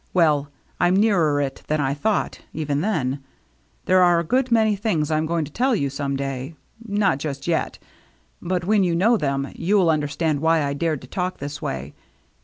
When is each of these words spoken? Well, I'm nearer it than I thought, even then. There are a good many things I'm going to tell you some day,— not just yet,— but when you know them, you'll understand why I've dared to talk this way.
Well, 0.15 0.49
I'm 0.79 0.95
nearer 0.95 1.39
it 1.41 1.61
than 1.67 1.79
I 1.79 1.93
thought, 1.93 2.39
even 2.53 2.81
then. 2.81 3.23
There 3.85 4.01
are 4.01 4.19
a 4.19 4.23
good 4.23 4.51
many 4.51 4.75
things 4.75 5.11
I'm 5.11 5.27
going 5.27 5.45
to 5.45 5.51
tell 5.51 5.75
you 5.75 5.91
some 5.91 6.15
day,— 6.15 6.55
not 6.83 7.19
just 7.19 7.45
yet,— 7.45 7.77
but 8.41 8.65
when 8.65 8.83
you 8.83 8.95
know 8.95 9.15
them, 9.15 9.51
you'll 9.53 9.91
understand 9.91 10.39
why 10.39 10.63
I've 10.63 10.79
dared 10.79 11.01
to 11.01 11.07
talk 11.07 11.37
this 11.37 11.61
way. 11.61 11.93